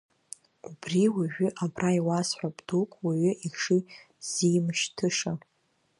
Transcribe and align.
Убри 0.67 1.03
уажәы 1.15 1.47
абра 1.63 1.91
иуасҳәап, 1.99 2.57
дук 2.67 2.91
уаҩы 3.03 3.33
ихшыҩ 3.45 3.81
ззимышьҭыша! 4.25 5.31